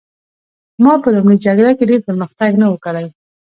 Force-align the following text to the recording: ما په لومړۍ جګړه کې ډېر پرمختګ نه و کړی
ما 0.83 0.93
په 1.03 1.09
لومړۍ 1.15 1.37
جګړه 1.45 1.71
کې 1.77 1.89
ډېر 1.89 2.01
پرمختګ 2.07 2.51
نه 2.61 2.65
و 2.69 2.75
کړی 2.85 3.07